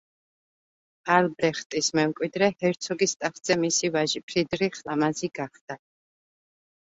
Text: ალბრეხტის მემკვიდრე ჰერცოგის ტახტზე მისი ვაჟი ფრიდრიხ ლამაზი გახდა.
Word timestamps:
ალბრეხტის 1.15 1.89
მემკვიდრე 1.99 2.47
ჰერცოგის 2.63 3.13
ტახტზე 3.25 3.57
მისი 3.65 3.91
ვაჟი 3.97 4.21
ფრიდრიხ 4.31 4.79
ლამაზი 4.89 5.29
გახდა. 5.41 5.77